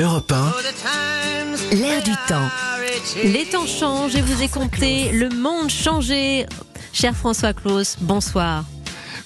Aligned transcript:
Europe 0.00 0.32
1, 0.32 1.76
L'air 1.76 2.02
du 2.04 2.12
temps. 2.28 2.48
Les 3.24 3.46
temps 3.46 3.66
changent 3.66 4.14
et 4.14 4.20
vous 4.20 4.42
écoutez 4.44 5.10
Le 5.10 5.28
Monde 5.28 5.70
changé. 5.70 6.46
Cher 6.92 7.16
François 7.16 7.52
Claus, 7.52 7.96
bonsoir. 8.00 8.62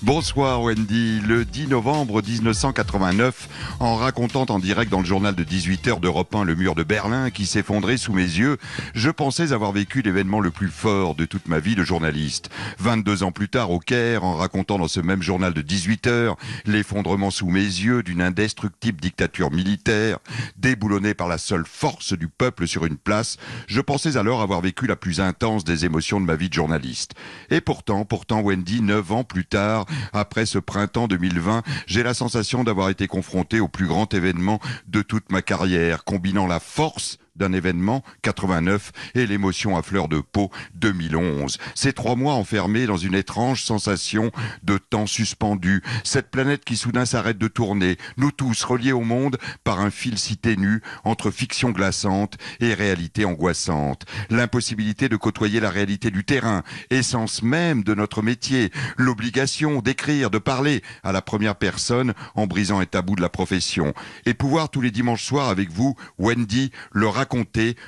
Bonsoir 0.03 0.61
Wendy. 0.61 1.21
Le 1.21 1.45
10 1.45 1.69
novembre 1.69 2.23
1989, 2.23 3.49
en 3.79 3.95
racontant 3.95 4.47
en 4.49 4.59
direct 4.59 4.91
dans 4.91 4.99
le 4.99 5.07
journal 5.07 5.37
de 5.37 5.45
18h 5.45 6.01
d'Europe 6.01 6.35
1 6.35 6.43
le 6.43 6.57
mur 6.57 6.75
de 6.75 6.83
Berlin 6.83 7.31
qui 7.31 7.47
s'effondrait 7.47 7.97
sous 7.99 8.13
mes 8.13 8.23
yeux, 8.23 8.57
je 8.95 9.11
pensais 9.11 9.53
avoir 9.53 9.71
vécu 9.71 10.03
l'événement 10.03 10.41
le 10.41 10.51
plus 10.51 10.71
fort 10.71 11.15
de 11.15 11.25
toute 11.25 11.47
ma 11.47 11.61
vie 11.61 11.77
de 11.77 11.85
journaliste. 11.85 12.51
22 12.81 13.23
ans 13.23 13.31
plus 13.31 13.49
tard 13.49 13.71
au 13.71 13.79
Caire, 13.79 14.25
en 14.25 14.35
racontant 14.35 14.77
dans 14.77 14.89
ce 14.89 14.99
même 14.99 15.23
journal 15.23 15.55
de 15.55 15.63
18h 15.63 16.35
l'effondrement 16.67 17.31
sous 17.31 17.47
mes 17.47 17.61
yeux 17.61 18.03
d'une 18.03 18.23
indestructible 18.23 19.01
dictature 19.01 19.53
militaire, 19.53 20.19
déboulonnée 20.57 21.15
par 21.15 21.29
la 21.29 21.39
seule 21.39 21.65
force 21.65 22.13
du 22.13 22.27
peuple 22.27 22.67
sur 22.67 22.87
une 22.87 22.97
place, 22.97 23.37
je 23.69 23.81
pensais 23.81 24.17
alors 24.17 24.43
avoir 24.43 24.63
vécu 24.63 24.89
la 24.89 24.97
plus 24.97 25.21
intense 25.21 25.63
des 25.63 25.85
émotions 25.85 26.21
de 26.21 26.27
ma 26.27 26.35
vie 26.35 26.49
de 26.49 26.55
journaliste. 26.55 27.13
Et 27.51 27.61
pourtant, 27.61 28.05
pourtant 28.05 28.41
Wendy, 28.41 28.83
9 28.83 29.13
ans 29.13 29.23
plus 29.23 29.45
tard, 29.45 29.87
après 30.13 30.47
ce 30.47 30.59
printemps 30.59 31.09
2020, 31.09 31.63
j'ai 31.87 32.03
la 32.03 32.15
sensation 32.15 32.65
d'avoir 32.65 32.89
été 32.89 33.07
confronté 33.07 33.61
au 33.61 33.69
plus 33.69 33.87
grand 33.87 34.13
événement 34.15 34.61
de 34.87 35.03
toute 35.03 35.31
ma 35.31 35.43
carrière, 35.43 36.05
combinant 36.05 36.47
la 36.47 36.61
force 36.61 37.19
d'un 37.43 37.53
événement 37.53 38.05
89 38.23 38.93
et 39.17 39.27
l'émotion 39.27 39.77
à 39.77 39.83
fleur 39.83 40.07
de 40.07 40.21
peau 40.21 40.53
2011. 40.77 41.59
Ces 41.75 41.93
trois 41.93 42.15
mois 42.15 42.35
enfermés 42.35 42.87
dans 42.87 42.97
une 42.97 43.17
étrange 43.17 43.65
sensation 43.65 44.31
de 44.63 44.79
temps 44.79 45.09
suspendu, 45.09 45.83
cette 46.05 46.31
planète 46.31 46.65
qui 46.65 46.77
soudain 46.77 47.05
s'arrête 47.05 47.39
de 47.39 47.49
tourner, 47.49 47.99
nous 48.17 48.31
tous 48.31 48.63
reliés 48.63 48.93
au 48.93 49.01
monde 49.01 49.39
par 49.65 49.81
un 49.81 49.91
fil 49.91 50.19
si 50.19 50.37
ténu 50.37 50.83
entre 51.03 51.33
fiction 51.33 51.71
glaçante 51.71 52.37
et 52.61 52.75
réalité 52.75 53.25
angoissante, 53.25 54.07
l'impossibilité 54.31 55.09
de 55.09 55.17
côtoyer 55.17 55.59
la 55.59 55.71
réalité 55.71 56.13
du 56.13 56.23
terrain, 56.23 56.63
essence 56.91 57.43
même 57.43 57.83
de 57.83 57.95
notre 57.95 58.23
métier, 58.23 58.71
l'obligation 58.97 59.83
d'écrire, 59.83 60.31
de 60.31 60.39
parler 60.39 60.81
à 61.03 61.11
la 61.11 61.23
première 61.23 61.57
personne 61.57 62.15
en 62.37 62.47
brisant 62.47 62.79
un 62.79 62.87
tabou 62.87 63.17
de 63.17 63.21
la 63.21 63.29
profession, 63.29 63.95
et 64.27 64.35
pouvoir 64.35 64.69
tous 64.69 64.81
les 64.81 64.93
dimanches 64.93 65.25
soirs 65.25 65.49
avec 65.49 65.73
vous, 65.73 65.97
Wendy, 66.19 66.71
le 66.93 67.09
raconter 67.09 67.32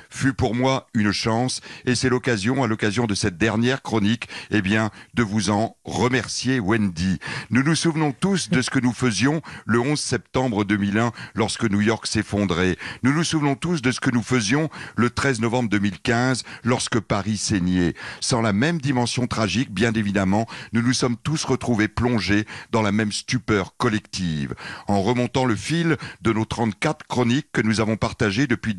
fut 0.09 0.33
pour 0.33 0.55
moi 0.55 0.87
une 0.93 1.11
chance 1.11 1.61
et 1.85 1.95
c'est 1.95 2.09
l'occasion, 2.09 2.63
à 2.63 2.67
l'occasion 2.67 3.05
de 3.05 3.15
cette 3.15 3.37
dernière 3.37 3.81
chronique, 3.81 4.27
eh 4.51 4.61
bien, 4.61 4.89
de 5.13 5.23
vous 5.23 5.49
en 5.49 5.75
remercier, 5.83 6.59
Wendy. 6.59 7.19
Nous 7.51 7.63
nous 7.63 7.75
souvenons 7.75 8.11
tous 8.11 8.49
de 8.49 8.61
ce 8.61 8.69
que 8.69 8.79
nous 8.79 8.93
faisions 8.93 9.41
le 9.65 9.79
11 9.79 9.99
septembre 9.99 10.65
2001 10.65 11.11
lorsque 11.35 11.65
New 11.65 11.81
York 11.81 12.07
s'effondrait. 12.07 12.77
Nous 13.03 13.13
nous 13.13 13.23
souvenons 13.23 13.55
tous 13.55 13.81
de 13.81 13.91
ce 13.91 13.99
que 13.99 14.09
nous 14.09 14.23
faisions 14.23 14.69
le 14.95 15.09
13 15.09 15.41
novembre 15.41 15.69
2015 15.69 16.43
lorsque 16.63 16.99
Paris 16.99 17.37
saignait. 17.37 17.93
Sans 18.21 18.41
la 18.41 18.53
même 18.53 18.79
dimension 18.79 19.27
tragique, 19.27 19.71
bien 19.71 19.93
évidemment, 19.93 20.47
nous 20.73 20.81
nous 20.81 20.93
sommes 20.93 21.17
tous 21.17 21.43
retrouvés 21.45 21.87
plongés 21.87 22.45
dans 22.71 22.81
la 22.81 22.91
même 22.91 23.11
stupeur 23.11 23.77
collective. 23.77 24.55
En 24.87 25.01
remontant 25.01 25.45
le 25.45 25.55
fil 25.55 25.97
de 26.21 26.33
nos 26.33 26.45
34 26.45 27.05
chroniques 27.07 27.51
que 27.51 27.61
nous 27.61 27.79
avons 27.79 27.97
partagées 27.97 28.47
depuis 28.47 28.73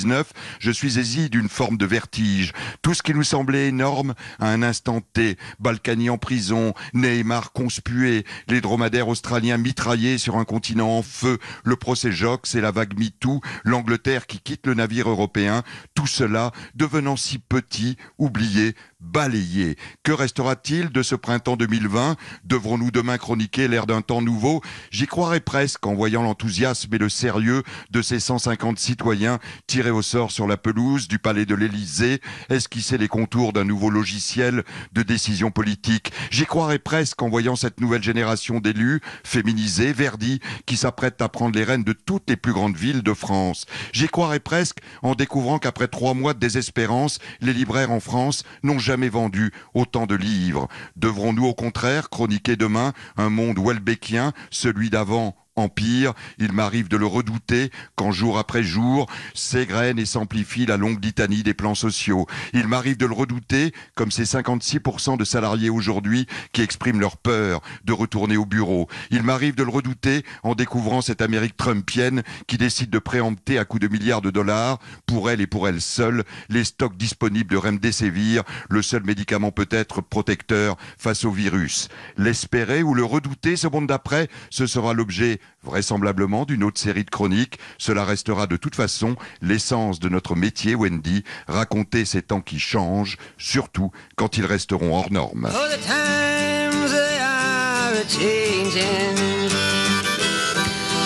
2019, 0.00 0.32
je 0.58 0.70
suis 0.70 0.92
saisi 0.92 1.28
d'une 1.30 1.48
forme 1.48 1.76
de 1.76 1.86
vertige. 1.86 2.52
Tout 2.82 2.94
ce 2.94 3.02
qui 3.02 3.14
nous 3.14 3.24
semblait 3.24 3.68
énorme 3.68 4.14
à 4.38 4.48
un 4.48 4.62
instant 4.62 5.00
T, 5.00 5.36
Balkany 5.58 6.10
en 6.10 6.18
prison, 6.18 6.74
Neymar 6.94 7.52
conspué, 7.52 8.24
les 8.48 8.60
dromadaires 8.60 9.08
australiens 9.08 9.58
mitraillés 9.58 10.18
sur 10.18 10.36
un 10.36 10.44
continent 10.44 10.98
en 10.98 11.02
feu, 11.02 11.38
le 11.64 11.76
procès 11.76 12.12
Jox 12.12 12.54
et 12.54 12.60
la 12.60 12.70
vague 12.70 12.98
MeToo, 12.98 13.40
l'Angleterre 13.64 14.26
qui 14.26 14.40
quitte 14.40 14.66
le 14.66 14.74
navire 14.74 15.08
européen, 15.08 15.62
tout 15.94 16.06
cela 16.06 16.52
devenant 16.74 17.16
si 17.16 17.38
petit, 17.38 17.96
oublié, 18.18 18.74
balayé. 19.00 19.76
Que 20.02 20.12
restera-t-il 20.12 20.90
de 20.90 21.02
ce 21.02 21.14
printemps 21.14 21.56
2020 21.56 22.16
Devrons-nous 22.44 22.90
demain 22.90 23.18
chroniquer 23.18 23.68
l'ère 23.68 23.86
d'un 23.86 24.02
temps 24.02 24.22
nouveau? 24.22 24.60
J'y 24.90 25.06
croirais 25.06 25.40
presque 25.40 25.86
en 25.86 25.94
voyant 25.94 26.22
l'enthousiasme 26.22 26.94
et 26.94 26.98
le 26.98 27.08
sérieux 27.08 27.62
de 27.90 28.02
ces 28.02 28.20
150 28.20 28.78
citoyens 28.78 29.38
tirés 29.66 29.90
au 29.90 30.02
sort 30.02 30.30
sur 30.30 30.46
la 30.46 30.56
pelouse 30.56 31.08
du 31.08 31.18
palais 31.18 31.46
de 31.46 31.54
l'Élysée, 31.54 32.20
esquisser 32.48 32.98
les 32.98 33.08
contours 33.08 33.52
d'un 33.52 33.64
nouveau 33.64 33.90
logiciel 33.90 34.64
de 34.92 35.02
décision 35.02 35.50
politique. 35.50 36.12
J'y 36.30 36.46
croirais 36.46 36.78
presque 36.78 37.22
en 37.22 37.28
voyant 37.28 37.56
cette 37.56 37.80
nouvelle 37.80 38.02
génération 38.02 38.60
d'élus, 38.60 39.00
féminisés, 39.24 39.92
verdis, 39.92 40.40
qui 40.66 40.76
s'apprêtent 40.76 41.22
à 41.22 41.28
prendre 41.28 41.56
les 41.56 41.64
rênes 41.64 41.84
de 41.84 41.92
toutes 41.92 42.28
les 42.28 42.36
plus 42.36 42.52
grandes 42.52 42.76
villes 42.76 43.02
de 43.02 43.14
France. 43.14 43.66
J'y 43.92 44.08
croirais 44.08 44.40
presque 44.40 44.78
en 45.02 45.14
découvrant 45.14 45.58
qu'après 45.58 45.88
trois 45.88 46.14
mois 46.14 46.34
de 46.34 46.38
désespérance, 46.38 47.18
les 47.40 47.52
libraires 47.52 47.90
en 47.90 48.00
France 48.00 48.44
n'ont 48.62 48.78
vendu 48.96 49.52
autant 49.74 50.06
de 50.06 50.14
livres. 50.14 50.68
Devrons-nous 50.96 51.46
au 51.46 51.54
contraire 51.54 52.10
chroniquer 52.10 52.56
demain 52.56 52.92
un 53.16 53.30
monde 53.30 53.58
welbeckien, 53.58 54.32
celui 54.50 54.90
d'avant 54.90 55.36
empire, 55.56 56.14
il 56.38 56.52
m'arrive 56.52 56.88
de 56.88 56.96
le 56.96 57.06
redouter 57.06 57.70
quand 57.96 58.12
jour 58.12 58.38
après 58.38 58.62
jour 58.62 59.06
s'égrène 59.34 59.98
et 59.98 60.06
s'amplifie 60.06 60.66
la 60.66 60.76
longue 60.76 61.04
litanie 61.04 61.42
des 61.42 61.54
plans 61.54 61.74
sociaux. 61.74 62.26
Il 62.52 62.66
m'arrive 62.68 62.96
de 62.96 63.06
le 63.06 63.12
redouter 63.12 63.72
comme 63.94 64.10
ces 64.10 64.24
56% 64.24 65.18
de 65.18 65.24
salariés 65.24 65.70
aujourd'hui 65.70 66.26
qui 66.52 66.62
expriment 66.62 67.00
leur 67.00 67.16
peur 67.16 67.60
de 67.84 67.92
retourner 67.92 68.36
au 68.36 68.46
bureau. 68.46 68.88
Il 69.10 69.22
m'arrive 69.22 69.54
de 69.54 69.62
le 69.62 69.70
redouter 69.70 70.24
en 70.42 70.54
découvrant 70.54 71.02
cette 71.02 71.22
Amérique 71.22 71.56
trumpienne 71.56 72.22
qui 72.46 72.56
décide 72.56 72.90
de 72.90 72.98
préempter 72.98 73.58
à 73.58 73.64
coups 73.64 73.82
de 73.82 73.88
milliards 73.88 74.22
de 74.22 74.30
dollars, 74.30 74.78
pour 75.06 75.30
elle 75.30 75.40
et 75.40 75.46
pour 75.46 75.68
elle 75.68 75.80
seule, 75.80 76.24
les 76.48 76.64
stocks 76.64 76.96
disponibles 76.96 77.50
de 77.50 77.56
Remdesivir, 77.56 78.42
le 78.68 78.82
seul 78.82 79.02
médicament 79.02 79.50
peut-être 79.50 80.00
protecteur 80.00 80.76
face 80.98 81.24
au 81.24 81.30
virus. 81.30 81.88
L'espérer 82.16 82.82
ou 82.82 82.94
le 82.94 83.04
redouter, 83.04 83.56
ce 83.56 83.66
monde 83.66 83.86
d'après, 83.86 84.28
ce 84.50 84.66
sera 84.66 84.94
l'objet 84.94 85.39
vraisemblablement 85.62 86.44
d'une 86.44 86.64
autre 86.64 86.80
série 86.80 87.04
de 87.04 87.10
chroniques. 87.10 87.58
Cela 87.78 88.04
restera 88.04 88.46
de 88.46 88.56
toute 88.56 88.74
façon 88.74 89.16
l'essence 89.42 90.00
de 90.00 90.08
notre 90.08 90.34
métier, 90.34 90.74
Wendy, 90.74 91.24
raconter 91.48 92.04
ces 92.04 92.22
temps 92.22 92.40
qui 92.40 92.58
changent, 92.58 93.16
surtout 93.38 93.90
quand 94.16 94.36
ils 94.36 94.46
resteront 94.46 94.94
hors 94.94 95.12
normes. 95.12 95.50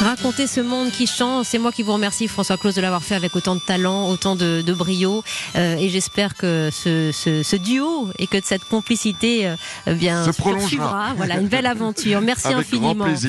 Raconter 0.05 0.47
ce 0.47 0.61
monde 0.61 0.91
qui 0.91 1.07
change, 1.07 1.47
c'est 1.47 1.59
moi 1.59 1.73
qui 1.73 1.83
vous 1.83 1.95
remercie 1.95 2.29
François 2.29 2.59
Claus 2.59 2.75
de 2.75 2.83
l'avoir 2.83 3.03
fait 3.03 3.15
avec 3.15 3.35
autant 3.35 3.55
de 3.55 3.61
talent, 3.61 4.11
autant 4.11 4.37
de, 4.37 4.61
de 4.61 4.73
brio, 4.75 5.25
euh, 5.57 5.77
et 5.79 5.89
j'espère 5.89 6.35
que 6.35 6.69
ce, 6.71 7.11
ce, 7.11 7.43
ce, 7.43 7.57
duo 7.57 8.09
et 8.19 8.27
que 8.27 8.37
cette 8.45 8.65
complicité 8.65 9.47
euh, 9.47 9.95
bien 9.95 10.25
se 10.25 10.31
prolongera. 10.33 11.15
Voilà, 11.17 11.41
une 11.41 11.49
belle 11.49 11.65
aventure. 11.65 12.21
Merci 12.21 12.49
avec 12.49 12.59
infiniment. 12.59 12.95
Grand 12.95 13.05
plaisir. 13.07 13.23